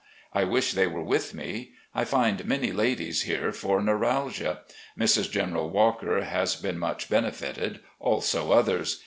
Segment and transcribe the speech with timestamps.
[0.33, 1.73] I wish they were with me.
[1.93, 4.61] I find many ladies here for neuralgia.
[4.99, 5.29] Mrs.
[5.29, 8.99] General Walker has been much benefited, also others.